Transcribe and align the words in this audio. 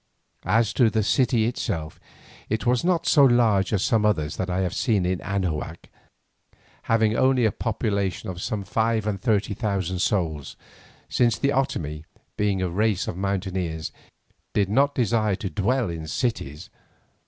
As 0.47 0.73
to 0.73 0.89
the 0.89 1.03
city 1.03 1.45
itself, 1.45 1.99
it 2.49 2.65
was 2.65 2.83
not 2.83 3.05
so 3.05 3.23
large 3.23 3.71
as 3.71 3.83
some 3.83 4.03
others 4.03 4.37
that 4.37 4.49
I 4.49 4.61
have 4.61 4.73
seen 4.73 5.05
in 5.05 5.19
Anahuac, 5.21 5.89
having 6.89 7.15
only 7.15 7.45
a 7.45 7.51
population 7.51 8.27
of 8.27 8.41
some 8.41 8.63
five 8.63 9.05
and 9.05 9.21
thirty 9.21 9.53
thousand 9.53 9.99
souls, 9.99 10.55
since 11.07 11.37
the 11.37 11.53
Otomie, 11.53 12.03
being 12.35 12.63
a 12.63 12.67
race 12.71 13.07
of 13.07 13.15
mountaineers, 13.15 13.91
did 14.55 14.69
not 14.69 14.95
desire 14.95 15.35
to 15.35 15.51
dwell 15.51 15.87
in 15.91 16.07
cities. 16.07 16.71